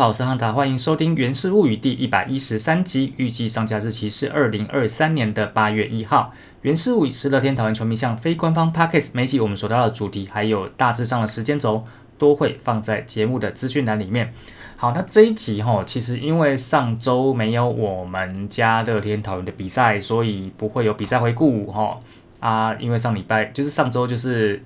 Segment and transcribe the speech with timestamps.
[0.00, 6.32] 好，我是汉达，欢迎收听《源氏物语》第一百一十三集，预计上架日期是二零二三年的八月一号。
[6.62, 11.84] 《源氏物语》是乐天讨论球迷向非官方 Pockets 每集我们所到的主题，还有大致上的时间轴，
[12.16, 14.32] 都会放在节目的资讯栏里面。
[14.76, 22.00] 好，那这一集哈，其实因为上周没有我们家乐天讨论的比赛，所以不会有比赛回顾哈
[22.38, 24.64] 啊，因为上礼拜就是上周就是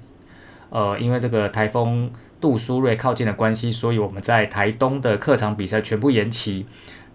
[0.70, 2.08] 呃，因为这个台风。
[2.44, 6.66] 杜苏芮靠近的关系，所以我们在台东的客场比赛全部延期。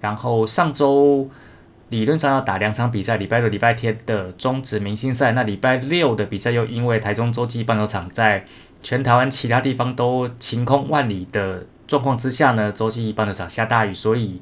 [0.01, 1.29] 然后上周
[1.89, 5.33] 理论上要打两场比赛，礼拜六、礼拜天的中职明星赛。
[5.33, 8.43] 那礼拜六的比赛又因为台中洲际棒球场在
[8.81, 14.41] 全台湾其他地方都晴空万里的状况之下呢，洲际棒球场下大雨，所以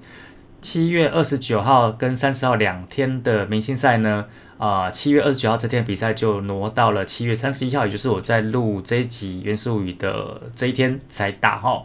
[0.61, 4.25] 七月二十九号跟三十号两天的明星赛呢。
[4.57, 11.83] 啊，七月二十九号这天比赛就挪到了七月三十一号，也就是我在录这一集《原始物语》的这一天才打哈。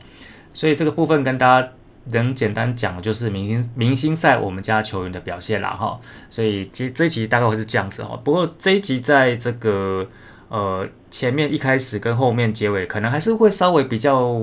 [0.55, 1.69] 所以这个部分跟大家
[2.13, 6.01] 能简单讲的，就是明星明星赛我们家球员的表现啦哈。
[6.31, 8.19] 所以这这一集大概会是这样子哈。
[8.25, 10.07] 不过这一集在这个
[10.49, 14.35] 呃前面一开始跟后面结尾，可能还是会稍微比较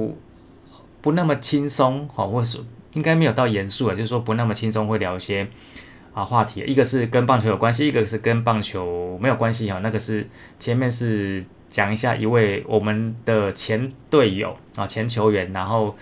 [1.02, 2.59] 不那么轻松哈，或者
[2.93, 5.47] 应该没有到严肃啊，就是说不那么轻松，会聊一些。
[6.11, 9.77] 啊，话题一个是跟棒球有关系，一个是跟棒球没有关系哈。
[9.83, 15.95] 那个是前面是讲一下一位我们的前队友啊，前球员，然后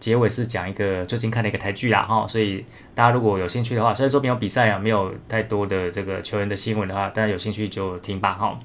[0.00, 2.26] 结尾是讲一个最近看的一个台剧啦哈。
[2.26, 8.58] 所以大家如果有兴趣的话，虽然说没有比赛啊，没有太多的这个球员的新闻的话，大家有兴趣就听吧哈。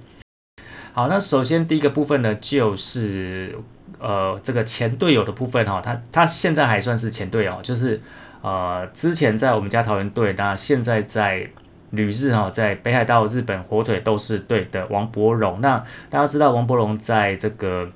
[0.93, 3.53] 好，那首先第一个部分呢，就是
[3.97, 7.99] 呃这个前队友的部分哈，他他现在还算是前队友，就是。
[8.41, 11.45] 呃，之前在我们家桃园队，那现在在
[11.89, 15.59] 旅日哈，在北海道日本火腿斗士队的王柏荣。
[15.59, 15.77] 那
[16.09, 17.89] 大家知道王柏荣在这个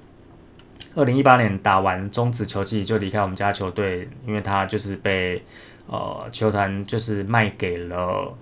[0.96, 5.42] 二零一八年打完中止球季就离开我们家球队，因为他就是被
[5.88, 8.36] 呃球团就是卖给了，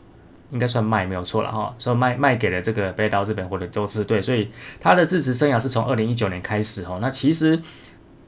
[0.51, 6.99] 应该算卖没有错了哈，所以卖卖给了这个北岛日本或者斗士队，所以他的支持生涯是从二零一九年开始哈。
[7.01, 7.59] 那其实。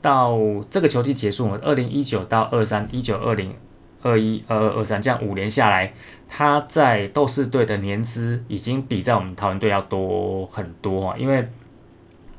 [0.03, 0.38] 到
[0.69, 3.56] 这个球季结束，二零一九到二三，一九二零
[4.01, 5.94] 二一二二二三，这样五年下来，
[6.28, 11.16] 他在斗士队的年资已经比在我们桃园队要多很多啊。
[11.17, 11.47] 因为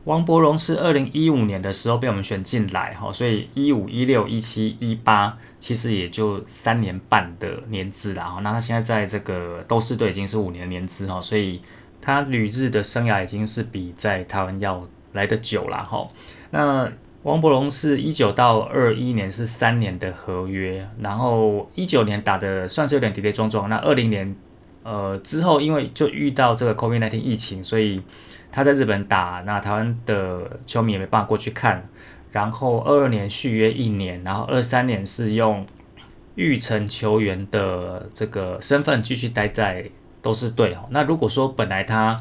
[0.05, 8.41] 王伯荣是二零一五年的时候被我们选进来哈，所以一五一六一七一八其实也就三年半的年资了哈。
[8.43, 11.63] 那他现在在这个斗士队已经是五年年资哈，所以
[12.03, 16.07] 他旅日的生涯已经是比在台湾要来的久了哈。
[16.51, 16.93] 那
[17.23, 23.71] 王伯荣是一九到二一年是三年的合约，然后一九年打的算是有点跌跌撞撞。
[23.71, 24.37] 那二零年，
[24.85, 28.01] 呃之后因为就遇到这个 COVID-19 疫情，所以
[28.53, 31.83] 他在日本打，那台湾的球迷也没办法过去看。
[32.31, 35.65] 然后二二年续约一年，然后二三年是用
[36.35, 39.89] 玉成球员的这个身份继续待在
[40.21, 40.77] 都是队。
[40.91, 42.21] 那如果说本来他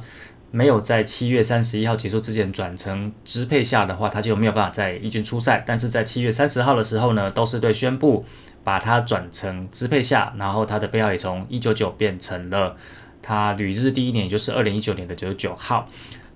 [0.52, 5.64] 没有在七月三十一号结束之前转成支配下的话，他就没有办法在一军出赛。
[5.66, 8.24] 但是在七月三十号的时候呢，斗士队宣布
[8.64, 12.76] 把它转成支配下，然后他的背号也从一九九变成了
[13.22, 15.88] 他旅日第一年，也就是二零一九年的九十九号。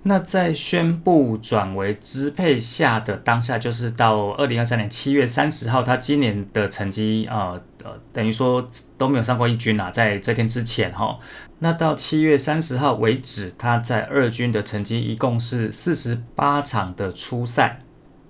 [0.03, 7.91] 那在宣布转为支配下的当下，就是到二零二三年七月三十号，他今年的成绩呃呃。
[8.13, 8.65] 等于说
[8.97, 11.19] 都没有上过一军啊，在这天之前哈，
[11.59, 17.79] 那到七月三十号为止，他在二军的成绩一共是四十八场的初赛，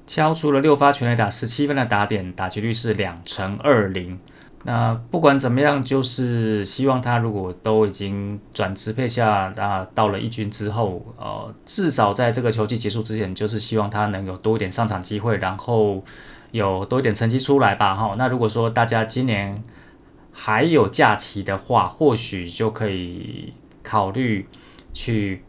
[0.07, 4.17] 敲出了六发全垒打，十七分的打点，打击率是两成二零。
[4.63, 16.03] 那不管怎么样，就是希望他如果都已经转支配下啊，到了一军之后，呃，至少在这个球季结束之前，就是希望他能有多一点上场机会，然后。
[16.51, 18.15] 有多一点成绩出来吧，哈。
[18.17, 19.61] 那如果说大家今年
[20.31, 23.53] 还有假期的话，或许就可以
[23.83, 24.47] 考虑
[24.93, 25.43] 去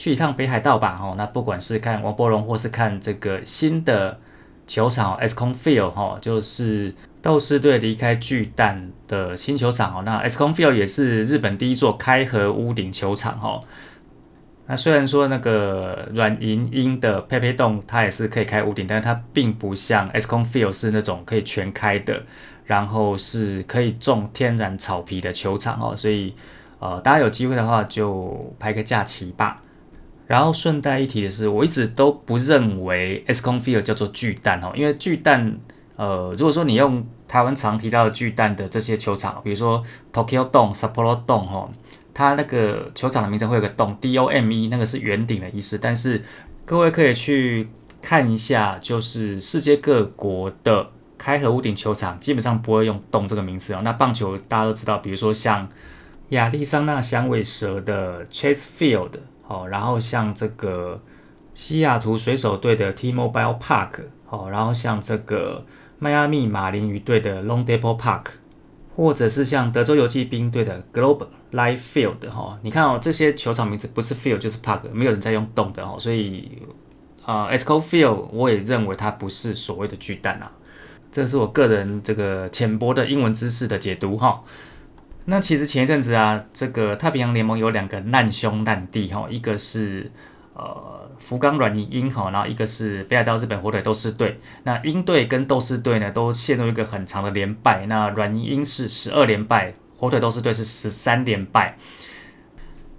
[0.00, 1.14] 去一趟北海道吧，哈。
[1.18, 4.18] 那不管是看王柏荣，或是看这个新的
[4.66, 10.02] 球场 S c o n Field，哈，就是斗士队离开巨蛋的新球场，哦。
[10.02, 13.62] 那 S c o n Field 也是日本第一座开合屋顶球场，哈。
[14.66, 22.22] 那虽然说那个软银鹰的佩佩洞它也是可以开屋顶，但是它并不像 S c o n Field 是那种可以全开的，
[22.64, 25.94] 然后是可以种天然草皮的球场哦。
[25.94, 26.34] 所以
[26.78, 29.60] 呃，大家有机会的话就排个假期吧。
[30.30, 35.58] 然后顺带一提的是，我一直都不认为 S c o n Field 叫做巨蛋哦，因为巨蛋
[35.96, 39.82] 呃，如果说你用台湾常提到的巨蛋的这些球场，比如说
[40.12, 41.68] Tokyo Dome、Sapporo Dome 哈。
[42.12, 45.78] 它那个球场的名称会有个洞，D O M E，那个是圆顶的意思。
[45.78, 46.22] 但是
[46.66, 47.68] 各位可以去
[48.02, 53.80] 看一下，就是世界各国的开合屋顶球场基本上不会用“洞”这个名词哦。
[53.82, 55.66] 那棒球大家都知道，比如说像
[56.30, 59.12] 亚利桑那响尾蛇的 Chase Field
[59.50, 61.00] 哦，然后像这个
[61.54, 65.66] 西雅图水手队的 T-Mobile Park 哦，然后像这个
[65.98, 68.26] 迈阿密马林鱼队的 Long Depot Park，
[68.94, 76.62] 或者是像德州游骑兵队的 Globe Life Field 哈，你看哦，这些球场名字不是 Field 就是 Park，没有人在用洞的哦，所以
[77.24, 80.52] 啊，Esco Field 我也认为它不是所谓的巨蛋啊，
[81.10, 84.44] 这是我个人这个浅薄的英文知识的解读哈。
[85.24, 90.10] 那其实前一阵子啊，这个太平洋联盟有两个难兄难弟哈，一个是
[90.54, 90.98] 呃。
[91.20, 101.76] 福冈软银鹰哈，然后一个是北海道日本火腿斗士队，那鹰队跟斗士队呢都陷入一个很长的连败，那软银鹰是十二连败，火腿斗士队是十三连败，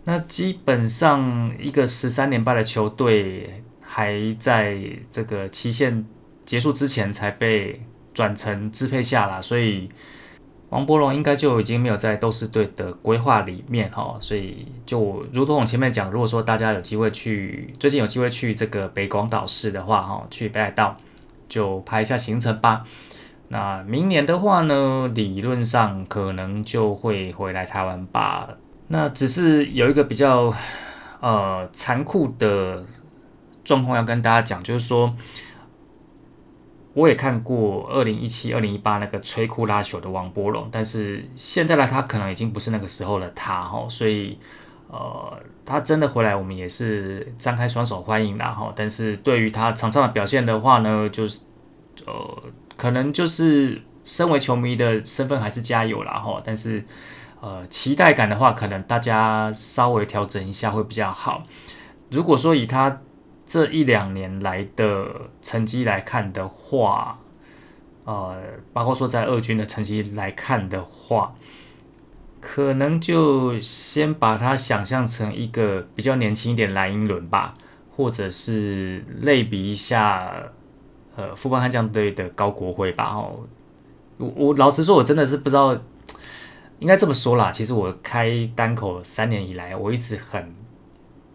[0.04, 4.78] 那基本上一个十三连败的球队还在
[5.12, 6.06] 这个期限
[6.46, 7.82] 结束之前才被
[8.14, 9.90] 转成支配下啦，所以。
[10.72, 20.96] 王柏龙应该就已经没有在斗士队的规划里面哈，所以就如同我前面讲，如果说大家有机会去，最近有机会去这个北广岛市的话哈，去北海道
[21.50, 22.86] 就排一下行程吧。
[23.50, 28.48] 那明年的话呢，理论上可能就会回来台湾吧。
[28.88, 30.54] 那只是有一个比较
[31.20, 32.86] 呃残酷的
[33.66, 35.14] 状况要跟大家讲，就是说。
[36.94, 44.38] 我也看过二零一七、二零一八那个摧枯拉朽的王波龙，但是现在的他可能已经不是那个时候的他哈，所以
[44.90, 48.74] 呃，他真的回来，我们也是张开双手欢迎啦哈。
[48.76, 51.40] 但是对于他场上的表现的话呢，就是
[52.06, 52.44] 呃，
[52.76, 56.42] 可能就是身为球迷的身份还是加油啦哈。
[56.44, 56.84] 但是
[57.40, 61.46] 呃，期待感的话，可能大家稍微调整一下会比较好。
[62.10, 63.02] 如果说以他。
[63.52, 65.06] 这一两年来的
[65.42, 67.20] 成绩来看的话，
[68.06, 71.36] 呃，包括说在二军的成绩来看的话，
[72.40, 77.56] 可能就先把它想象成一个比较年轻一点蓝英伦吧，
[77.94, 80.32] 或者是类比一下，
[81.18, 83.14] 呃，富邦悍将队的高国辉吧。
[83.14, 83.42] 哦，
[84.16, 85.78] 我我老实说，我真的是不知道，
[86.80, 87.52] 应该这么说啦。
[87.52, 90.56] 其实我开单口三年以来，我一直很。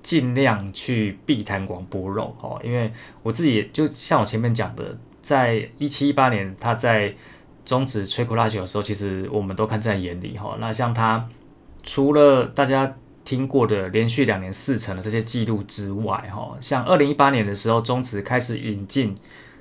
[0.06, 2.93] 尽量去避谈广播肉哦，因为
[3.25, 7.12] 我自己就像我前面讲的，在一七一八年他在
[7.64, 10.56] 终止吹口拉球的时候，其实我们都看在眼里哈。
[10.61, 11.29] 那像他
[11.82, 12.94] 除了大家
[13.25, 19.12] 听过的连续两年四成的这些记录之外哈，像二零一八年的时候终止开始引进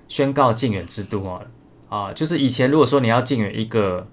[0.07, 1.42] 宣告禁远制度哦，
[1.89, 4.07] 啊，就是以前如果说你要禁远一个。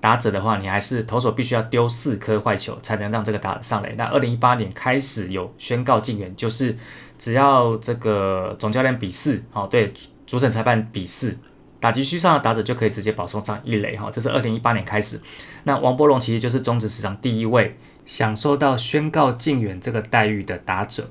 [0.00, 3.92] 打者的话，你还是投手必须要丢四颗坏球才能让这个打上来。
[3.96, 6.76] 那二零一八年开始有宣告禁员，就是
[7.18, 9.92] 只要这个总教练比四，哦，对，
[10.24, 11.36] 主审裁判比四，
[11.80, 15.20] 打击区上的打者就可以直接保送上一垒，哈，这是二零一八年开始。
[15.64, 21.10] 那王波龙其实就是中职史上第一位享受到宣告禁员这个待遇的打者。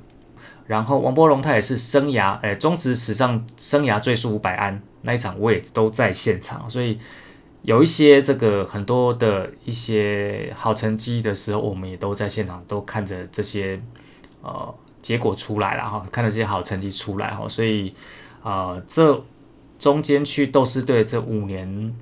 [0.65, 6.97] 然后王波龙他也是生涯，诶，中职史上生涯最速五百安那一场我也都在现场，所以。
[7.67, 13.77] 有一些这个很多的一些好成绩的时候，我们也都在现场都看着这些
[14.41, 17.93] 呃结果出来了哈，看着这些好成绩出来哈，所以
[18.41, 19.21] 呃这
[19.77, 21.93] 中间去斗士队这五年，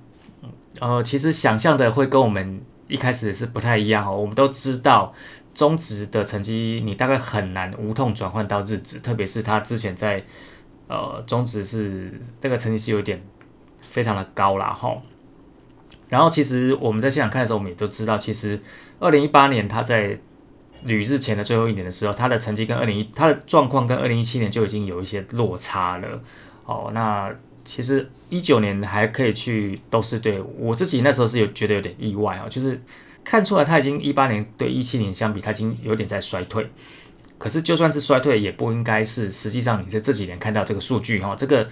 [0.79, 4.15] 呃其实想象的会跟我们一开始是不太一样哦。
[4.15, 5.15] 我们都知道
[5.55, 10.23] 中职的成绩你大概很难无痛转换到日职，特别是他之前在
[10.87, 13.19] 呃中职是这个成绩是有点
[13.81, 14.95] 非常的高啦哈。
[16.15, 18.57] 然后其实我们在现场看的时候，我们也都知道，其实
[18.99, 20.17] 二零一八年他在
[20.85, 26.21] 旅日前的最后一年的时候，他的成绩跟二零一他的状况跟二零一七年就已经有一些落差了。
[26.63, 27.29] 哦，那
[27.65, 32.81] 其实一九年还可以去都是对，我自己那时候是有觉得有点意外啊，就是
[33.25, 36.65] 看出来他已经一八年对一七年相比，他已经有点在衰退。
[37.37, 41.67] 可是就算是衰退，也不应该是实际上你在这几年看到这个数据哈，这个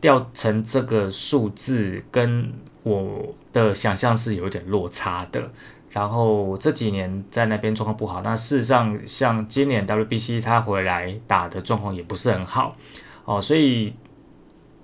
[0.00, 2.52] 掉成这个数字跟
[2.82, 5.50] 我的想象是有点落差的。
[5.90, 12.76] 然后这几年在那边状况不好，那事实上像今年 WBC 他回来打的状况也不是很好
[13.24, 13.94] 哦，所以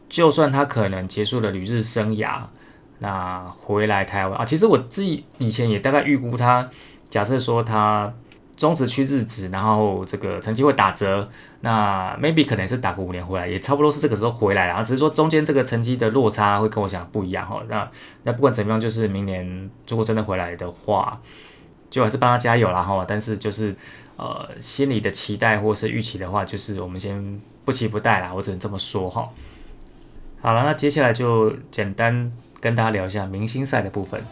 [0.08, 2.40] 就算他可能结束了旅日生涯，
[2.98, 6.68] 那回来台湾啊，其实我自己以前也大概预估他，
[7.08, 8.12] 假设说他。
[8.56, 11.28] 中职区日职，然后这个成绩会打折，
[11.60, 17.62] 那 maybe 可能是打个五年回来，也差不多是这个时候回来，然后只是说中间这个成绩的落差会跟我想不一样哈。
[17.68, 17.90] 那
[18.22, 21.20] 那不管怎么样，就是明年如果真的回来的话，
[21.90, 23.04] 就还是帮他加油啦哈。
[23.06, 23.74] 但是就是
[24.16, 29.28] 呃心里的期待或是预期的话，就是我们先不期不待啦，我只能这么说哈。
[30.40, 32.30] 好了，那接下来就简单
[32.60, 34.22] 跟大家聊一下明星赛的部分。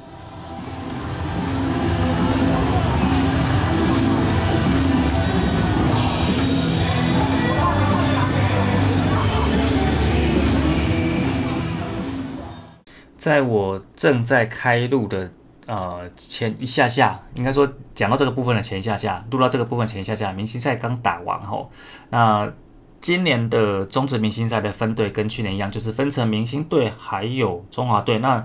[13.22, 15.30] 在我正在开录的
[15.68, 21.70] 呃前一下下，应该说讲到这个部分的前一下下，录到这个部分前一下下，明星赛刚打完后，
[22.10, 22.52] 那
[23.00, 28.18] 今年的中职明星赛的分队跟去年一样，就是分成明星队还有中华队。
[28.18, 28.44] 那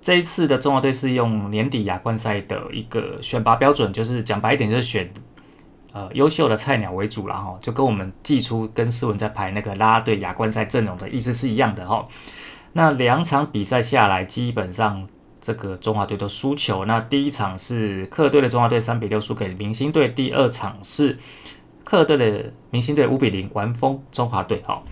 [0.00, 5.12] 这一次的中华队是用年底亚冠赛的一个选拔标准，就是讲白一点，就是选
[5.92, 12.08] 呃优秀的菜鸟为主了哈就跟我们寄出跟斯文在排那个拉拉队亚冠赛阵容的意思是一样的哈。
[12.74, 15.08] 那两场比赛下来，基本上
[15.40, 16.84] 这个中华队都输球。
[16.84, 21.18] 那第一场是客队的中华队三比六输给明星队，第二场是
[21.84, 24.60] 客队的明星队五比零完封中华队。
[24.66, 24.84] 好，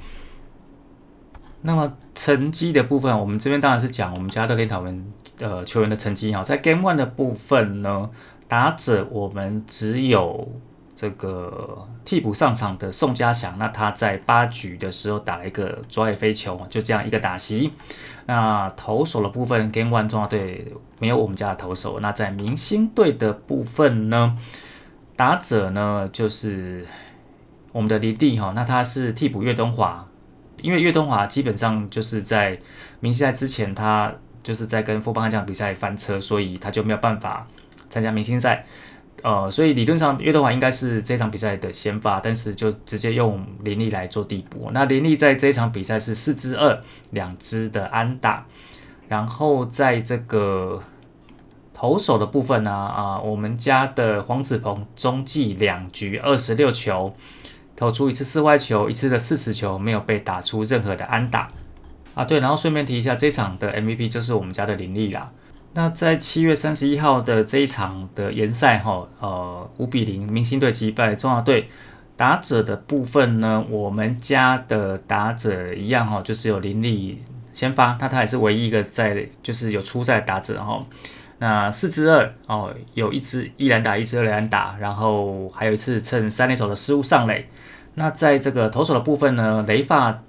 [1.62, 6.42] 那么成绩的部分，我们这边当然是讲我们家乐天桃园呃球员的成绩好。
[6.42, 8.08] 在 Game One 的部分呢，
[8.48, 10.48] 打者我们只有。
[10.94, 17.72] 这个替补上场的宋家祥，那他在八局的时候打了一个左外飞球，就这样一个打席。
[18.26, 21.98] 那投手的部分，Game One 中华队没有我们家的投手。
[22.00, 24.36] 那在明星队的部分呢，
[25.16, 26.86] 打者呢就是
[27.72, 30.06] 我们的林地哈，那他是替补岳东华，
[30.60, 32.60] 因为岳东华基本上就是在
[33.00, 37.46] 明星赛之前，他就是在跟富邦悍将比赛翻车，所以他就没有办法
[37.90, 38.64] 参加明星赛。
[39.22, 44.70] 呃，所以理论上约德华应该是这场比赛的先发，但是就直接用林立来做替补。
[44.72, 48.44] 那林立在这场比赛是四支二两支的安打，
[49.08, 50.82] 然后在这个
[51.72, 57.14] 投手的部分呢，啊，我们家的黄子鹏中继两局二十六球，
[57.76, 61.48] 投出一次四坏球，一次的四十球，没有被打出任何的安打。
[62.14, 65.30] 啊，对，然后顺便提一下，这场的 MVP 就是我们家的林立啦。
[65.74, 71.68] 那在七月三十一号的这一场的联赛哈，呃，五比零明星队击败中华队。
[72.14, 77.18] 打者的部分呢，我们家的打者一样哈，就是有林立
[77.54, 80.84] 先发，那他也是唯一一个在就是有出赛打者哈。
[81.38, 87.48] 那四支二哦，有一支一篮打，一支二篮打，然后还有一次趁三垒手的失误上垒。
[87.94, 90.22] 那在这个投手的部分呢，雷发。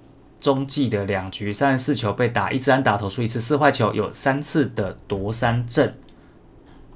[0.43, 5.95] 中继的两局三十四球被打，一支安打投出一次四坏球，有三次的夺三阵。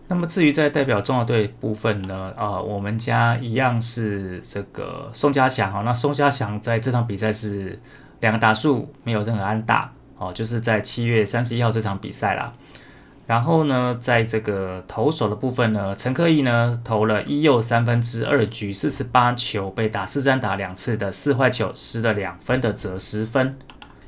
[0.10, 2.30] 那么至于在代表中华队部分呢？
[2.36, 5.82] 啊，我们家一样是这个宋家祥哈。
[5.84, 7.80] 那宋家祥在这场比赛是
[8.20, 12.54] 两个打数，没有任何安打哦，就是在七月三十一号这场比赛啦。
[13.28, 23.58] 然后呢，在这个投手的部分呢，陈克义呢投了一又三分之二局，四十八球被打四三打两次的四坏球，失了两分的折十分。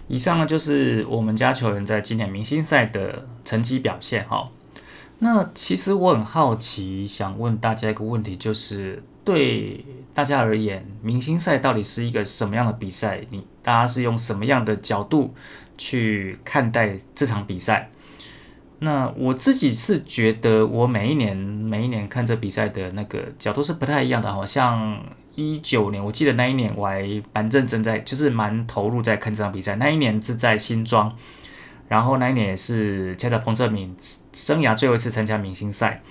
[0.07, 4.49] 以上呢就是我们家球员在今年明星赛的成绩表现哈。
[5.19, 9.83] 那其实我很好奇，想问大家一个问题，就是对
[10.13, 13.19] 大家而言，明星赛到底是一个什么样的比赛？
[13.31, 15.33] 你大家是用什么样的角度
[15.77, 17.91] 去看待这场比赛？
[18.81, 24.31] 那我自己是觉得，我每一年每一年看这比赛的那个角度是不太一样的。
[24.31, 24.97] 好像
[25.35, 29.75] 一九年，我记得那一年我还蛮认真在，就是蛮投入在看这场比赛。
[29.75, 31.13] 那一年是在新庄，
[31.89, 33.93] 然后那一年也是恰恰彭正明
[34.31, 36.01] 生涯最后一次参加明星赛。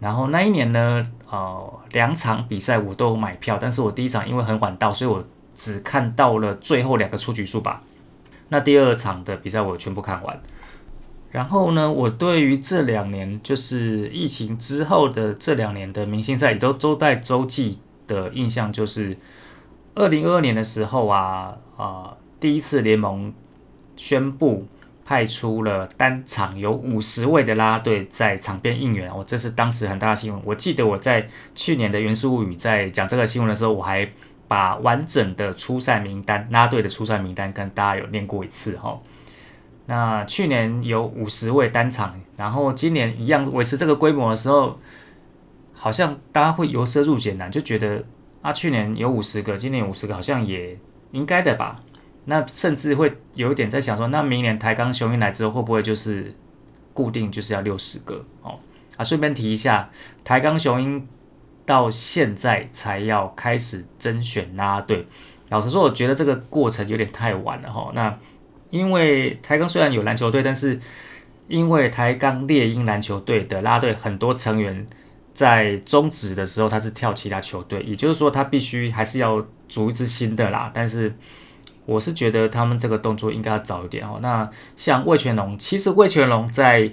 [0.00, 5.22] 然后那一年呢，呃，两场比赛我都买票，但是我第一场因为很晚到，所以我
[5.54, 7.82] 只看到了最后两个出局数吧。
[8.48, 10.40] 那第二场的比赛我全部看完。
[11.34, 19.16] 然后呢，我对于这两年就是疫情之后的这两年的明星赛，也都都在洲际的印象，就是
[19.96, 23.34] 二零二二年的时候啊啊，第一次联盟
[23.96, 24.68] 宣布
[25.04, 30.40] 派出了单场有五十位的拉队在场边应援，我这是当时很大的新闻。
[30.44, 31.26] 我记得我在
[31.56, 34.08] 去年的《原始物语》在讲这个新闻的时候，我还
[34.46, 38.96] 把完整的初赛名单拉队的初赛名单跟大家有念过一次哈。
[39.86, 44.78] 那去年有五十位单场，然后今年一样维持这个规模的时候，
[45.74, 48.02] 好像大家会由奢入俭难，就觉得
[48.40, 50.78] 啊，去年有五十个，今年五十个，好像也
[51.12, 51.82] 应该的吧？
[52.24, 56.34] 那甚至会有一点在想说，那明年台钢雄鹰来之后，会不会就是
[56.94, 58.58] 固定就是要六十个哦？
[58.96, 59.90] 啊，顺便提一下，
[60.24, 61.06] 台钢雄鹰
[61.66, 65.06] 到现在才要开始甄选拉队，
[65.50, 67.92] 老实说，我觉得这个过程有点太晚了哈。
[67.94, 68.18] 那
[68.74, 70.80] 因为台钢虽然有篮球队，但是
[71.46, 74.84] 因为台钢猎鹰篮球队的拉队很多成员
[75.32, 80.72] 在终止的时候他是跳其他球队，也就是说他必须还是要组一支新的啦。
[80.74, 81.14] 但是
[81.86, 84.18] 我是觉得他们这个动作应该要早一点哦。
[84.20, 86.90] 那像魏全龙，其实魏全龙在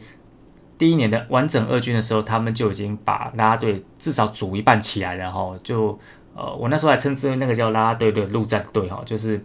[0.78, 5.52] 第一年的完整二军的时候，他们就已经把啦啦队至少组一半起来了哈。
[5.64, 5.98] 就
[6.36, 9.44] 呃，我那时候还称之为那个叫啦啦队的陆战队哈，就是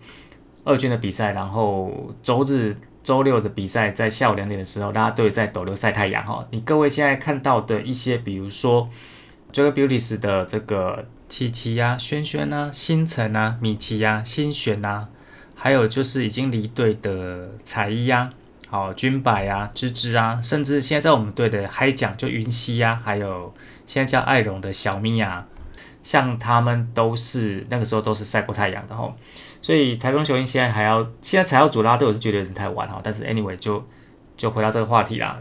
[0.67, 6.45] 二军的比赛，然后周日、周六的比赛在下午两点的时候，大家队在斗六晒太阳哈。
[6.51, 8.91] 你各位现在看到的一些，比如说
[9.53, 15.07] Joy Beauties 的这个琪琪呀、轩轩啊、星辰啊、米奇呀、新璇啊。
[15.55, 18.31] 还有就是已经离队的彩衣呀，
[18.69, 23.55] 好君柏啊、芝芝啊，甚至现在在我们队的嗨奖就云溪呀，还有
[23.87, 25.47] 现在叫艾荣的小咪啊，
[26.07, 29.13] 像他们都是那个时候都是晒过太阳的哈，
[29.61, 33.01] 所以台中雄鹰现在还要现在才要组拉队，我是觉得有点太晚哈。
[33.03, 33.85] 但是 anyway 就
[34.37, 35.37] 就回到这个话题啦。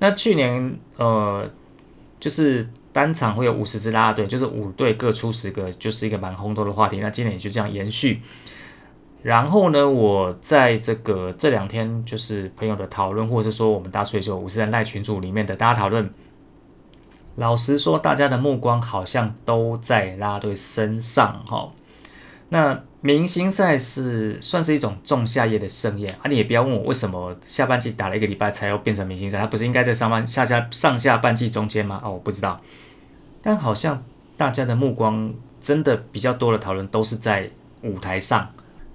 [0.00, 1.48] 那去年呃
[2.18, 6.98] 就是单场会有五十支拉队，就是五队各出十个，就是一个蛮轰动的话题。
[6.98, 8.20] 那今年也就这样延续。
[9.22, 16.12] 然后呢，我在这个这两天就是朋友的讨论，或者是说我们大水球五十人赖群组里面的大家讨论。
[17.38, 21.70] 老实说，大家的目光好像都在拉队身上哈。
[22.48, 26.28] 那明星赛是算是一种仲夏夜的盛宴啊！
[26.28, 32.00] 你也不要问我为什么下半季打了一个礼拜才要变成明星赛，它不是应该在上半下下上下半季中间吗？
[32.02, 32.60] 哦，我不知道。
[33.40, 34.02] 但好像
[34.36, 37.50] 大家的目光真的比较多的讨论都是在
[37.82, 38.50] 舞台上。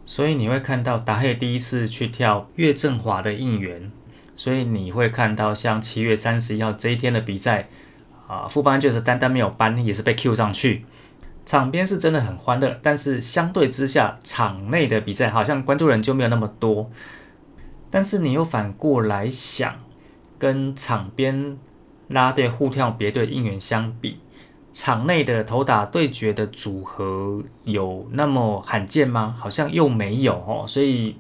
[0.06, 3.90] 所以你会看到达黑第一次去跳岳振华的应援，
[4.36, 7.70] 所以你会看到像七月三十一号这一天的比赛，
[8.34, 10.86] 啊，副班就是单单没有班，也是被 Q 上去，
[11.46, 16.90] 场边是真的很欢乐，但是相对之下，场内的比赛好像关注人就没有那么多。
[17.92, 19.76] 但是你又反过来想，
[20.40, 21.58] 跟场边
[22.08, 24.20] 拉队互跳别队应援相比。
[24.72, 29.36] 场内的头打对决的组合有那么罕见吗？
[29.38, 30.66] 好像又没有哦。
[30.68, 31.16] 所以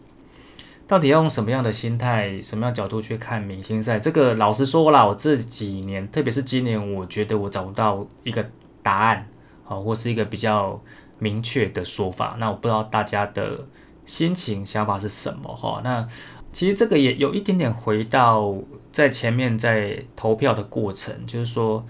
[0.87, 3.99] 到底要用什么样的心态、什么样角度去看明星赛？
[3.99, 8.45] 这个老实说啦，我这几年，特别是今年，我觉得我找不到一个
[8.81, 9.27] 答案，
[9.63, 10.81] 好，或是一个比较
[11.19, 12.35] 明确的说法。
[12.39, 13.65] 那我不知道大家的
[14.05, 15.81] 心情、想法是什么哈。
[15.83, 16.07] 那
[16.51, 18.55] 其实这个也有一点点回到
[18.91, 21.85] 在前面在投票的过程，就是说。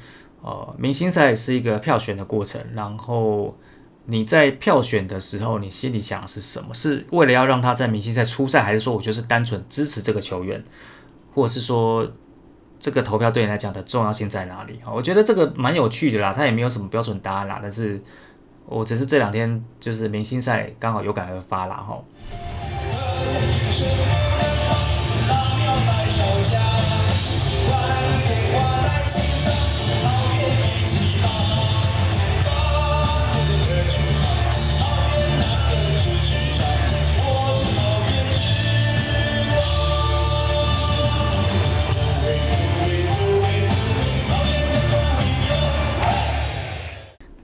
[0.46, 3.58] 呃，明星赛是一个票选的过程，然后
[4.06, 6.74] 你在票选的时候，你心里想的是什么？
[6.74, 10.62] 是为了要让他在明星赛出赛，还是说我就是单纯支持这个球员，
[11.34, 12.06] 或者是说
[12.80, 14.78] 这个投票对你来讲的重要性在哪里？
[14.94, 18.02] 我觉得这个蛮有趣的啦，他也没有什么标准答案啦，但是
[18.66, 22.04] 我只是这两天就是明星赛刚好有感而发啦，哈。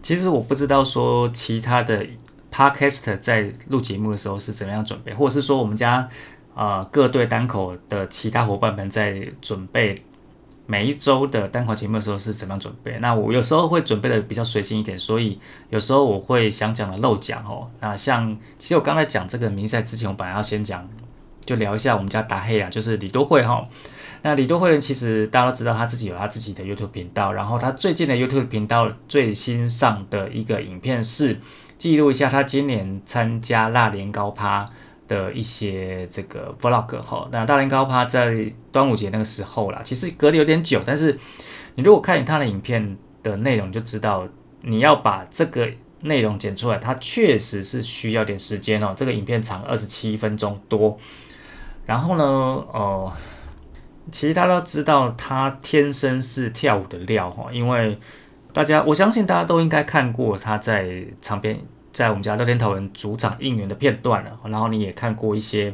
[0.10, 2.04] 其实我不知道说其他的
[2.52, 6.10] podcast 在录节目的时候是怎么样准备，或者是说我们家
[6.56, 9.93] 呃各队单口的其他伙伴们在准备
[10.65, 12.98] 每一周的单口节目的时候是怎么样准备。
[13.00, 17.69] 那我有时候会准备的比较随心一点，所以有时候我会想讲的漏讲哦。
[17.80, 20.89] 那像其实我刚才讲这个名赛之前，我本来要先讲，
[21.49, 23.65] 就聊一下我们家达黑啊，就是李多惠哈。
[24.21, 27.33] 那李多惠人其实大家都知道，他自己有他自己的 YouTube 频道。
[27.33, 31.39] 然后他最近的 YouTube 频道最新上的一个影片是
[31.79, 34.69] 记录一下他今年参加辣年糕趴
[35.07, 37.27] 的一些这个 Vlog 哈。
[37.31, 41.17] 那大年糕趴在端午节那个时候啦，其实隔得有点久，但是
[41.73, 44.27] 你如果看他的影片的内容，就知道
[44.62, 45.67] 你要把这个
[46.01, 48.93] 内容剪出来，它确实是需要点时间哦。
[48.95, 50.97] 这个影片长二十七分钟多，
[51.89, 53.12] 然后呢，哦。
[54.12, 57.95] 其实大家都知道，他天生是跳舞的料哈，因为
[58.52, 61.56] 大家我相信大家都应该看过他在场边，
[61.93, 65.71] 在我们家乐天桃园主场应援的片段了，然后你也看过一些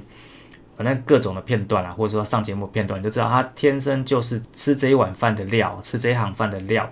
[0.76, 6.92] 反正各种的片段啊，或者说上节目片段，你就知道他天生就是吃这一碗饭的料，吃这一行饭的料。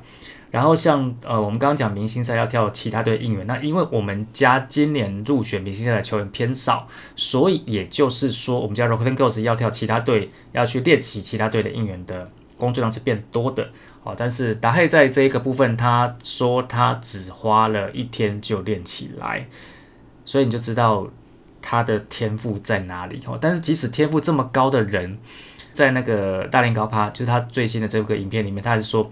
[0.53, 13.67] 然后像呃，我们刚刚讲明星赛要跳其他队应援，那因为我们家今年入选明星赛的球员偏少，所以也就是说，我们家 rock and Girls 要跳其他队要去练习其他队的应援的工作量是变多的。
[14.03, 19.47] 哦，但是达黑在这一个部分，他说他只花了一天就练起来，
[20.23, 21.07] 所以你就知道
[21.63, 23.19] 他的天赋在哪里。
[23.25, 25.17] 哦，但是即使天赋这么高的人，
[25.71, 29.09] 在那个大连高趴，就是他最新的这个影片里面，他还是说。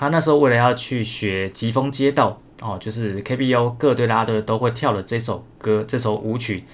[0.00, 6.64] 他那时候为了要去学疾风街道哦，就是 KBO 各队拉队都会跳的这首歌，这首舞曲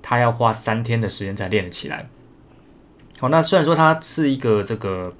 [0.00, 2.08] 他要花三天的时间才练得起来。
[3.18, 5.12] 好，那虽然说他是一个这个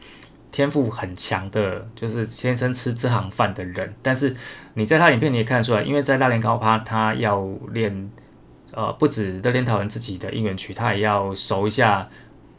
[0.51, 4.35] 天赋很强的，就是天生吃这行饭的人，但是
[4.73, 8.11] 你在他影片你也看得出来，因为在大连高趴，他要练，
[8.73, 12.09] 呃，不止热天桃园自己的应援曲，他也要熟一下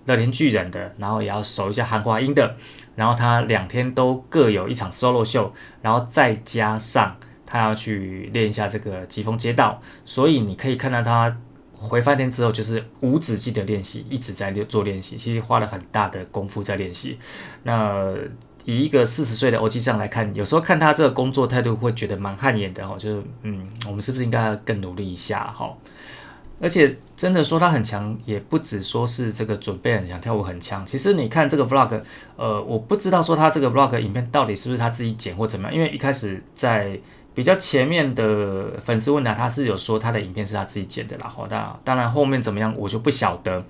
[0.06, 2.56] 乐天巨人的，然后也要熟一下韩华英的，
[2.96, 11.36] 然后他两天都各有一场 solo 秀，然后再加上他要去练一下这个疾风街道，所以你可以看到他。
[11.84, 17.18] 回饭店之后就是无止境的练习，一直在做练习，其实花了很大的功夫在练习。
[17.64, 18.14] 那
[18.66, 22.96] 以一个四十岁的欧吉上来看，有时候看他这个工作态度，会觉得蛮汗颜的哈。
[23.00, 25.76] 就是嗯，我们是不是应该更努力一下哈？
[26.62, 30.86] 而且真的说他很强，也不止说是这个准备很强，跳舞很强。
[30.86, 32.02] 其实你看这个 vlog，
[32.36, 37.00] 呃，我不知道说他这个 vlog 影片到底是不是他自己剪或怎么样，因为一开始在。
[37.34, 41.30] 比较前面的粉丝问答，他是有说他的影片是他自己剪的啦。
[41.34, 43.64] 好，当当然后面怎么样我就不晓得。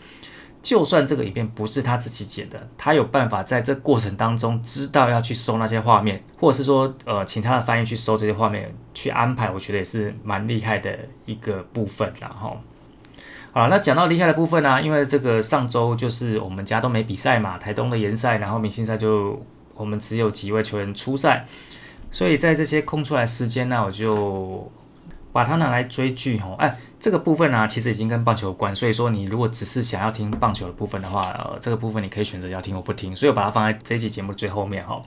[0.63, 12.58] 就算这个影片不是他自己剪的，他有办法在这过程当中知道要去搜那些画面，或者是说呃请他的翻译去搜这些画面去安排，我觉得也是蛮厉害的一个部分然后
[13.53, 19.37] 好，那讲到厉害的部分呢，因为这个上周就是我们家都没比赛嘛，台东的联赛，然后明星赛就
[19.75, 21.45] 我们只有几位球员出赛。
[22.11, 24.71] 所以在这些空出来时间呢，我就
[25.33, 26.55] 把它拿来追剧哦。
[26.59, 28.73] 哎，这个部分呢，其实已经跟棒球有关。
[28.73, 33.13] 所以说，你如果只是想要听棒球的部分的话，呃，这个部分你可以选择要听或不听。
[33.13, 35.01] 所以我把它放在这一期节目的最后面哈。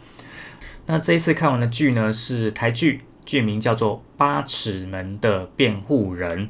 [0.84, 6.46] 那这一次看完的剧呢，是台剧，剧名叫做《八尺门的辩护人》。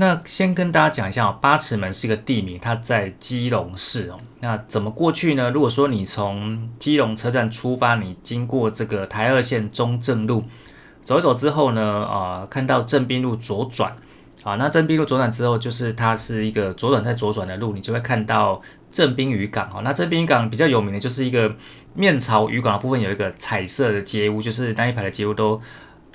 [0.00, 4.20] 那先跟大家讲一下哦，八尺门是一个地名，它在基隆市哦。
[4.38, 5.50] 那怎么过去呢？
[5.50, 10.44] 如果说你从基隆车站出发，你经过这个台二线中正路
[11.02, 13.90] 走一走之后呢，啊，看到正滨路左转，
[14.44, 19.80] 啊，那正滨路左转之后，就是它是一个左转再左转的路，你就会看到正滨渔港哦。
[19.82, 21.52] 那正滨渔港比较有名的就是一个
[21.94, 25.60] 面朝渔港的部分有一个彩色的街屋，就是那一排的街屋都。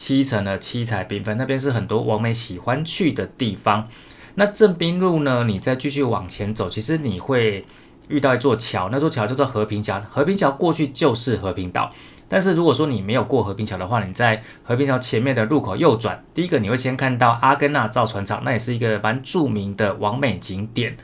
[0.04, 3.88] 七层的七彩缤纷，那边是很多网美喜欢去的地方。
[4.36, 5.46] 那正滨路呢？
[5.46, 7.66] 你再继续往前走，其实你会
[8.10, 10.02] 遇到一座桥，那座桥叫做和平桥。
[10.10, 11.90] 和平桥过去就是和平岛，
[12.28, 20.98] 但是如果说你没有过和平桥的话，你在和平桥前面的路口右转，第一个你会先看到阿根纳造船厂，那也是一个蛮著名的网美景点。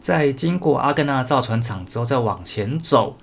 [0.00, 3.16] 在经过阿根纳造船厂之后，再往前走。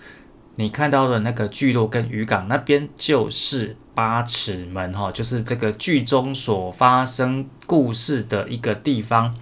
[0.59, 9.33] 你看到的那个聚落跟渔港那边就是八尺门哈，就是这个剧中所发生故事的一个地方。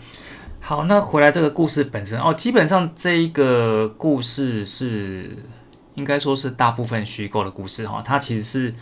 [0.59, 5.35] 好，那回来这个故事本身哦，基本上这一个故事是
[5.95, 8.75] 应该说是大部分虚构的故事哈，它其实是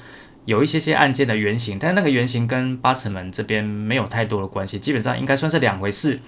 [0.44, 6.20] 有一些些案件的原型，但那个原型跟八尺门这边没有太多的关系，基本上应该算是两回事。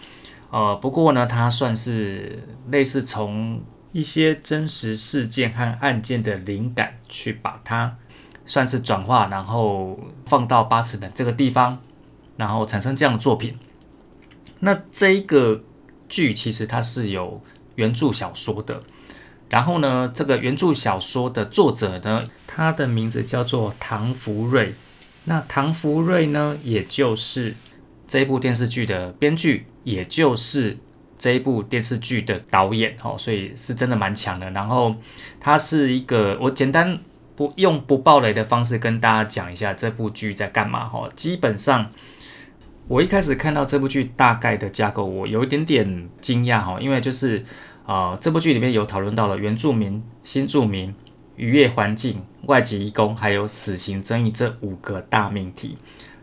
[0.51, 3.61] 呃，不过呢，它算是类似从。
[3.97, 7.97] 一些真实事件和案件的灵感，去把它
[8.45, 11.81] 算是转化，然后放到八尺门这个地方，
[12.35, 13.57] 然后产生这样的作品。
[14.59, 15.63] 那这一个
[16.07, 17.41] 剧其实它是有
[17.73, 18.83] 原著小说的，
[19.49, 24.75] 然后呢，这个原著小说的作者呢，他的名字叫做唐福瑞。
[25.23, 27.55] 那唐福瑞呢，也就是
[28.07, 30.77] 这部电视剧的编剧，也就是。
[31.17, 34.49] 这一部电视剧的导演哦，所以是真的蛮强的。
[34.51, 34.95] 然后
[35.39, 36.99] 他是一个，我简单
[37.35, 41.09] 不用不暴雷的方式跟大家讲一下这部剧在干嘛哈。
[41.15, 41.89] 基本上
[42.87, 47.43] 我一开始看到这部剧大概的架构，我有一点点惊讶哈，因为就是
[47.85, 50.93] 啊，这部剧里面有讨论到了原住民、新住民、
[51.35, 55.77] 渔业环境、外籍移工还有死刑争议这五个大命题。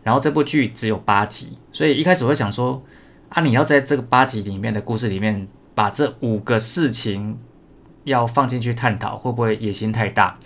[0.05, 2.81] 然后这部剧只有八集，所以一开始我会想说。
[3.35, 7.37] 啊，你要在这个八集里面的故事里面，把这五个事情
[8.05, 10.39] 要放进去探讨，会不会野心太大？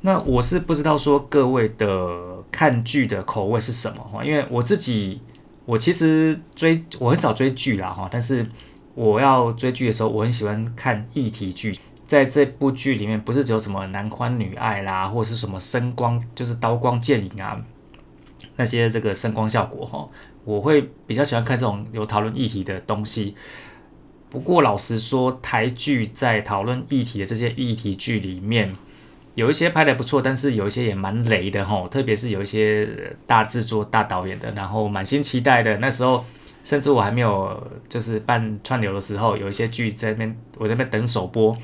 [0.00, 5.20] 那我是不知道说各位的看剧的口味是什么哈，因为我自己，
[5.66, 8.46] 我其实追我很少追剧啦哈，但是
[8.94, 17.60] 我要追剧的时候，我很喜欢看议题剧，在这部剧里面，不是只有什么男欢女爱啦，或者是什么声光，就是刀光剑影啊，
[18.56, 20.08] 那些这个声光效果哈。
[20.44, 23.34] 我会比较喜欢看这种有讨论议题的东西。
[24.30, 28.72] 不过老实说，台剧在讨论议题的这些议题剧里面，
[29.34, 31.86] 有一些拍的不错，但是有一些也蛮雷的哈。
[31.88, 32.88] 特别是有一些
[33.26, 35.76] 大制作、大导演的，然后满心期待的。
[35.78, 36.24] 那时候，
[36.62, 41.58] 甚至我还没有就是办串流的时候，有一些剧在那边，我在那边等首播，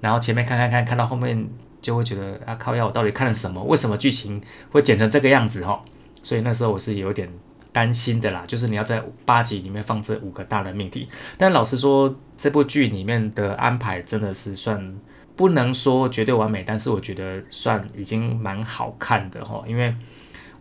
[0.00, 1.48] 然后前面看看看，看到后面
[1.80, 2.74] 就会觉得啊靠！
[2.74, 3.62] 呀我到底看了什么？
[3.62, 5.84] 为什么剧情会剪成这个样子哈？
[6.24, 7.30] 所以那时候我是有点。
[7.72, 11.08] 担心的啦，就是你要在八集里面放这五个大的命题。
[11.36, 14.94] 但老实说，这部剧里面的安排真的是算
[15.36, 19.62] 不能说绝对完美，但是我觉得算已经蛮好看的哈。
[19.66, 19.94] 因为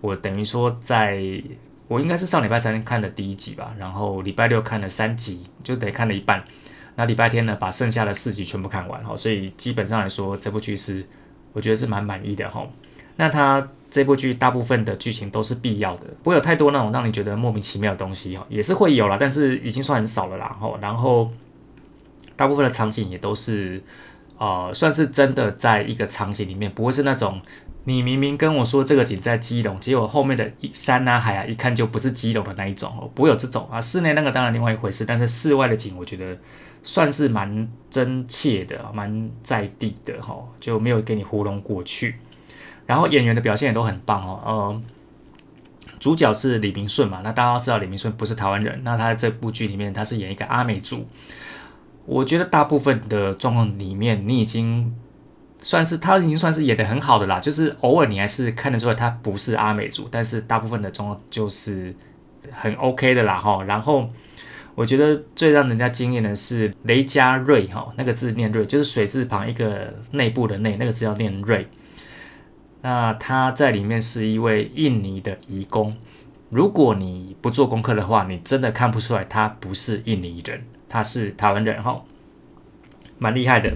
[0.02, 1.20] 我等于说，在
[1.88, 6.44] 我应该是上礼拜三看的第一集吧，然后礼拜六看了三集，就得看了一半。
[6.96, 11.06] 那礼拜天呢，把剩下的四集全部看完哈，所以基本上来说，这部剧是
[11.54, 12.68] 我觉得是蛮满意的哈。
[13.16, 20.78] 那它这部剧大部分的剧情都是必要的，不会有太多那种让你觉得莫名其妙的东西哈，也是会有啦，但是已经算很少了啦吼。
[20.82, 21.32] 然后
[22.36, 23.82] 大部分的场景也都是
[24.38, 27.42] 呃，算是真的在一个场景里面，不会是那种
[27.86, 33.80] 你明明跟我说这个景在基隆，结果后面的山啊海啊一看就不是基隆的那一种哦，不会有这种啊。
[33.80, 36.38] 室内那个当然另外一回事，但是室外的景我觉得
[36.84, 42.16] 算是蛮真切的，蛮在地的哈，就没有给你糊弄过去。
[42.86, 44.82] 然后演员的表现也都很棒哦，呃，
[46.00, 51.06] 主角是李明顺嘛，那大家都知道李明顺不是台湾人，那他这部剧里面他是演一个阿美族，
[52.06, 54.96] 我觉得大部分的状况里面你已经
[55.62, 61.94] 算是他已经算是演的很好的啦，就是偶尔你还是看得出来他不是阿美族，但是大部分的状况就是
[62.52, 63.64] 很 OK 的啦哈。
[63.64, 64.10] 然后
[64.76, 71.68] 我觉得最让人家惊艳的是雷佳瑞哈，那个字念瑞，就是水字旁一个内部的内，那个字要念瑞。
[72.82, 75.98] 那他在里面是一位印尼的移工，
[76.50, 82.02] 如果你不做功课的话，你真的看不出来他不是印尼人，他是台湾人哈，
[83.18, 83.74] 蛮厉害的。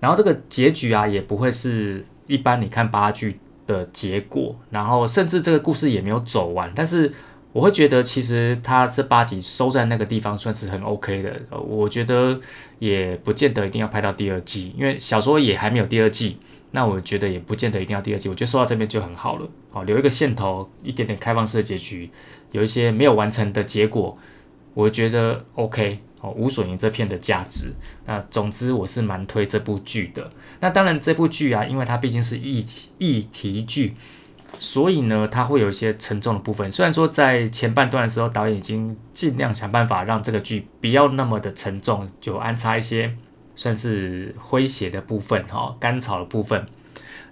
[0.00, 7.10] 然后这个结局啊，也不会是一般你看八剧的结果，然后甚至这个故事也没有走完，但是
[7.52, 12.38] 我会觉得其实他这八集收在那个地方算是很 OK 的，我觉得
[12.78, 16.38] 也不见得一定要拍到第二季，因为小说也还没有第二季。
[16.76, 19.48] 那我觉得也不见得一定要第二季，我觉得说到这边就很好了。
[19.70, 22.10] 好，留一个线头，一点点开放式的结局，
[22.52, 24.18] 有一些没有完成的结果，
[24.74, 27.72] 我觉得 OK，哦，无损于这片的价值。
[28.04, 30.30] 那总之我是蛮推这部剧的。
[30.60, 32.62] 那当然这部剧啊，因为它毕竟是议
[32.98, 33.96] 议题剧，
[34.58, 36.70] 所以呢，它会有一些沉重的部分。
[36.70, 43.16] 虽然说在前半段的时候，导演已经尽量想办法让这个剧不要那么的沉重，就安插一些。
[43.56, 46.64] 算是诙谐的部分哈，甘草的部分，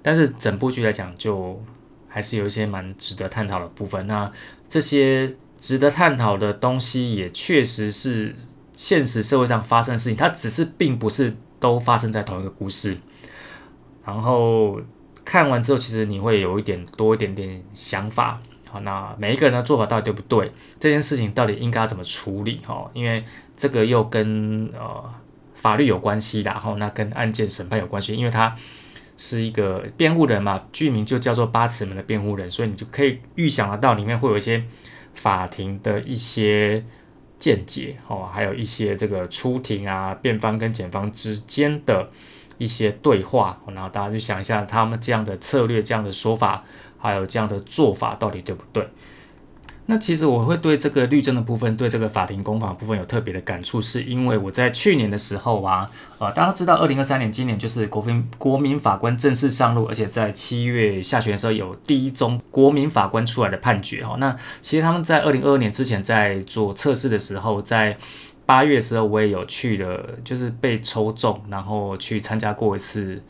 [0.03, 1.63] 但是整部剧来讲，就
[2.09, 4.07] 还是有一些蛮值得探讨的部分。
[4.07, 4.33] 那
[4.67, 8.35] 这些值得探讨的东西，也确实是
[8.73, 12.97] 现实社会上发生的事情，它只是并不是都发生在同一个故事。
[14.05, 14.81] 然后
[15.27, 18.41] 看完之后，其实你会有一点多一点点想法。
[18.71, 20.51] 好，那每一个人的做法到底对不对？
[20.81, 22.61] 这件事情到底应该怎么处理？
[22.67, 23.23] 哈，因为
[23.59, 25.15] 这个又跟呃。
[25.65, 28.55] 法律有关系的，然后那跟案件审判有关系，因为他
[29.17, 34.63] 是一个辩护人嘛，剧名就叫做八尺门的辩护人，所以你就可以预想得到里面会有一些
[35.15, 36.85] 法庭的一些
[37.39, 42.11] 见解哦，还有一些这个出庭啊，辩方跟检方之间的
[42.59, 46.63] 一些对话，然后大家就想一下他们这样的策略、这样的说法，
[46.99, 48.87] 还有这样的做法到底对不对？
[49.87, 64.17] 那其实我会对这个律政的部分，对这个法庭公法部分有特别的感触，是因为我在去年的时候啊，呃，大家都知道，二零二三年今年就是国民国民法官正式上路，而且在七月下旬的时候有第一宗国民法官出来的判决哈。
[64.19, 67.99] 那其实他们在二零二二年之前在做测试的时候，在
[68.47, 73.23] 八月的时候我也有去了，就是被抽中，然后去参加过一次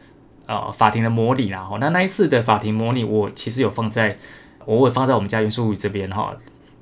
[0.46, 4.16] 呃法庭的模拟然后那那一次的法庭模拟，我其实有放在。
[4.66, 6.34] 我会放在我们家元素物语这边哈，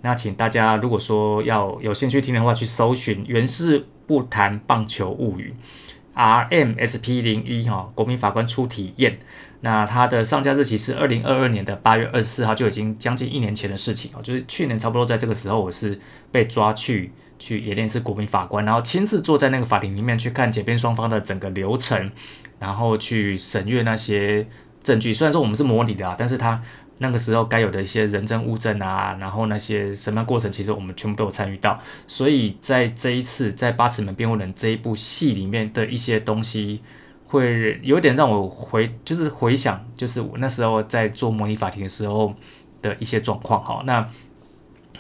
[0.03, 5.55] 那请大家如果说要有兴趣听的话，去搜寻《原氏不谈棒球物语》
[6.49, 9.19] RMSP 零一哈，国民法官初体验。
[9.61, 15.99] 那它的上架日期是二零二二年的八月二十四号，就已经将近一年前的事情哦，就是去年差不多在这个时候，我是
[16.33, 22.11] 被抓去去演练是国民法官，然后亲自坐在那个法庭里面去看检辩双方的整个流程，
[22.59, 24.47] 然后去审阅那些
[24.83, 25.15] 证据。
[25.15, 26.61] 虽然说我们是模拟的啊，但是它。
[27.03, 31.79] 那个时候该有的一些人证物证啊，然后那些审判过程，其实我们全部都有参与到。
[32.07, 36.81] 所以在这一次在八尺门辩护人这一部戏里面的一些东西，
[37.27, 42.33] 会有点让我回，就是回想，就是我那时候在做模拟法庭的时候
[42.81, 43.63] 的一些状况。
[43.63, 44.09] 哈，那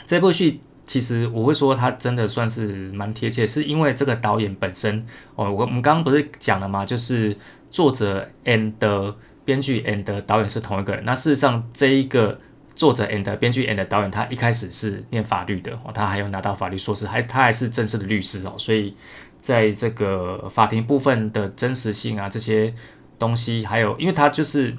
[0.04, 4.98] 这部戏其实我会说它真的算是蛮贴切，是因为这个导演本身
[5.36, 6.84] 哦，我我们刚刚不是讲了吗？
[6.84, 7.36] 就是
[7.70, 9.14] 作者 and。
[9.44, 11.04] 编剧 and 导演是同一个人。
[11.04, 12.38] 那事实上，这一个
[12.74, 18.54] 作者 and 编剧 and 导演，他一开始是念法律的哦，他还有拿到法律硕士，还他还是正式的律师哦。
[18.56, 18.96] 所以，
[19.40, 22.72] 在这个法庭部分的真实性啊，这些
[23.18, 24.76] 东西，还有，因为他就是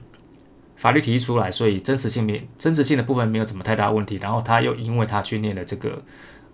[0.75, 4.17] 法律提出来，所以真实性没真实性的部分没有怎么太大问题。
[4.21, 6.01] 然后他又因为他去念了这个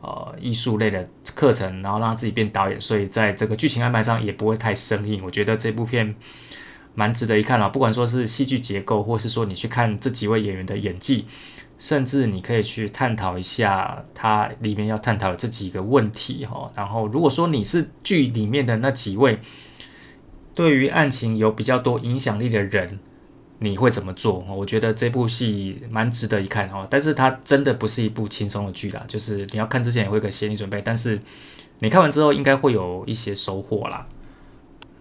[0.02, 5.24] 呃艺术类的课程，然后让自己变导演，所以在这个剧情安排上也不会太生硬。
[5.24, 6.14] 我觉得这部片
[6.96, 11.26] 蛮值得一看啊，不管说是戏剧结构，或是说你去看这几位演员的演技，
[11.78, 16.72] 甚至你可以去探讨一下它里面要探讨的这几个问题哈。
[16.76, 19.40] 然后如果说你是剧里面的那几位
[20.54, 23.00] 对于案情有比较多影响力的人。
[23.62, 24.40] 你会怎么做？
[24.50, 31.20] 我觉得这部戏蛮值得一看哦，但是它真的不是一部轻松的剧啦，就是你要看之前也会有个心理准备，但是
[31.80, 34.08] 你看完之后应该会有一些收获啦。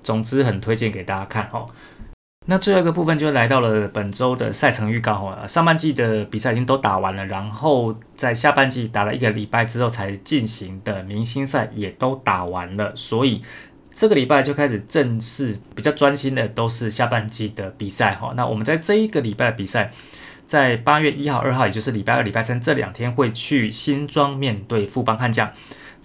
[0.03, 1.69] 总之很推荐给大家看哦。
[2.47, 13.43] 那最后一个部分就来到了本周的赛程预告哦，上半季的比赛已经都打完了，然后在下半季打了一个礼拜之后才进行的明星赛也都打完了，所以。
[13.95, 18.33] 这个礼拜就开始正式比较专心的都是下半季的比赛哈。
[18.37, 19.91] 那我们在这一个礼拜的比赛，
[20.47, 25.49] 在八月一号、二号，也就是礼拜二、礼拜三这两天会去新庄面对富邦悍将；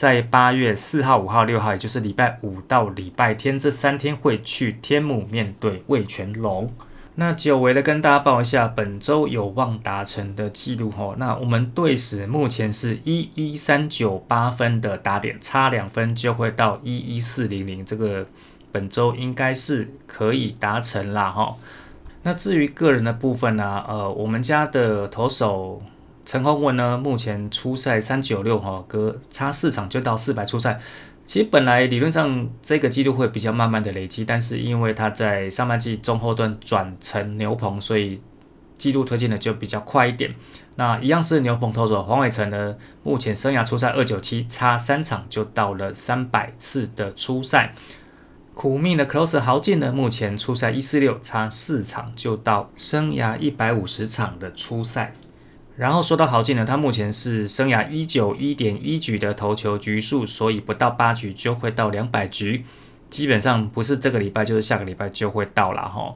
[0.03, 6.69] 在八月四号、五号、六号，也就是礼拜五到礼拜天这三天会去天母面对魏全龙。
[7.15, 11.15] 那久违的跟大家报一下本周有望达成的记录哈。
[11.17, 18.27] 那我们队史目前是一一三九八分的打点，差两分就会到一一四零零，这个
[18.73, 21.55] 本周应该是可以达成啦哈。
[22.23, 25.81] 那至于个人的部分呢，呃，我们家的投手
[26.25, 30.79] 陈宏文呢，目前初赛三九六哈，隔差四场就到四百初赛。
[31.25, 38.21] 其实本来理论上这个记录会比较慢慢的累积，但是因为他在上半季中后段转成牛棚，所以
[38.77, 40.33] 记录推进的就比较快一点。
[40.75, 47.73] 那一样是牛棚投手黄伟成呢，目前生涯初赛二九七，差三场就到了三百次的初赛。
[48.53, 55.15] 苦命的 Close 豪进呢，目前初赛一四六，差四场就到生涯一百五十场的初赛。
[55.75, 62.63] 然后说到豪进呢，他目前是生涯一九一点一局的投球局数，所以不到八局就会到两百局，
[63.09, 66.15] 基本上不是这个礼拜就是下个礼拜就会到了哈。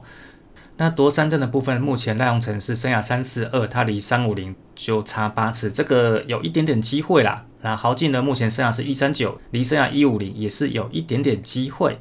[0.76, 7.44] 那夺三振的部分，目前赖永成是生涯三四二，他离三五零就差八次，这个有一点点机会啦。
[7.62, 11.98] 那豪进呢，目前生涯是一三九，离生涯一五零也是有一点点机会。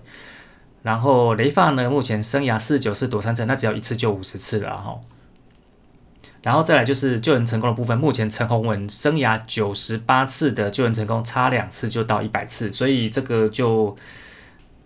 [0.83, 4.99] 然后雷发呢，目前生涯四九四夺三振，那只要一次就五十次了哈。
[6.47, 13.93] 然后再来就是救援成功的部分，目前陈宏文生涯九十八次的救援成功，差两次就到一百次，所以这个就，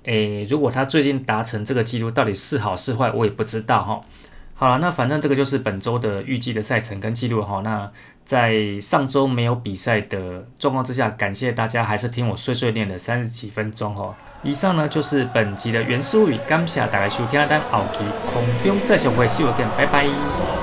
[0.05, 4.01] 诶，如果他最近达成这个记录，到底是好是坏，我也不知道哈。
[4.55, 7.61] 好了，那反正这个就是本周的预计的赛程跟记录哈。
[7.63, 7.91] 那
[8.25, 14.15] 在上周没有比赛的状况之下，感谢大家还是听我碎碎念了三十几分钟哈。
[14.41, 17.99] 以上呢就是本集的原始物语，感谢大家收听，等后期
[18.33, 20.60] 空中再相会，see you again，拜拜。